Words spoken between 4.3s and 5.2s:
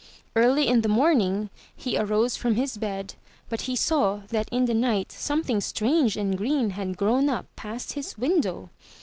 in the night